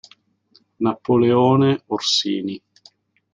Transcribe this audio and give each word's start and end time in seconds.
Napoleone 0.83 1.69
Orsini 1.93 2.55